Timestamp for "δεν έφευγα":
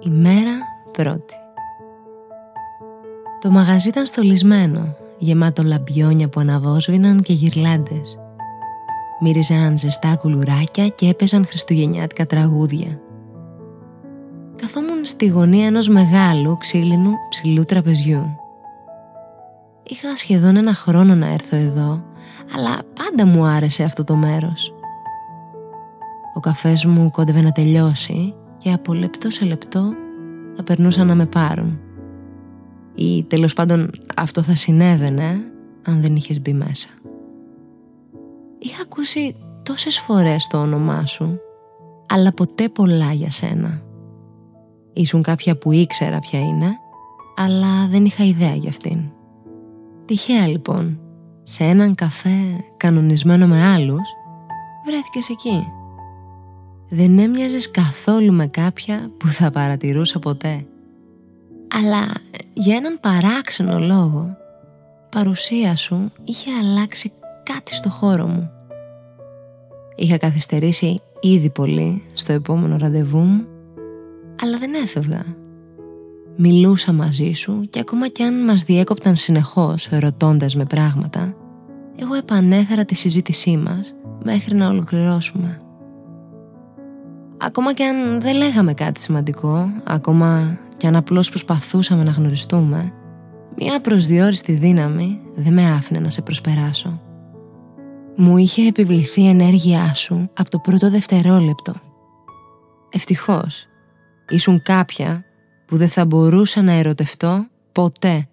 74.58-75.24